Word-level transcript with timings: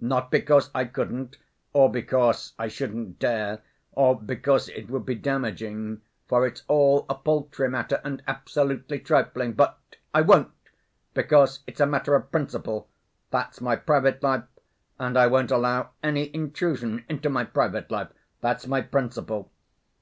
Not 0.00 0.30
because 0.30 0.70
I 0.74 0.86
couldn't, 0.86 1.36
or 1.74 1.90
because 1.92 2.54
I 2.58 2.68
shouldn't 2.68 3.18
dare, 3.18 3.60
or 3.92 4.18
because 4.18 4.70
it 4.70 4.88
would 4.88 5.04
be 5.04 5.14
damaging, 5.14 6.00
for 6.26 6.46
it's 6.46 6.62
all 6.68 7.04
a 7.10 7.14
paltry 7.14 7.68
matter 7.68 8.00
and 8.02 8.22
absolutely 8.26 8.98
trifling, 8.98 9.52
but—I 9.52 10.22
won't, 10.22 10.48
because 11.12 11.64
it's 11.66 11.80
a 11.80 11.86
matter 11.86 12.14
of 12.14 12.32
principle: 12.32 12.88
that's 13.30 13.60
my 13.60 13.76
private 13.76 14.22
life, 14.22 14.44
and 14.98 15.18
I 15.18 15.26
won't 15.26 15.50
allow 15.50 15.90
any 16.02 16.34
intrusion 16.34 17.04
into 17.10 17.28
my 17.28 17.44
private 17.44 17.90
life. 17.90 18.08
That's 18.40 18.66
my 18.66 18.80
principle. 18.80 19.50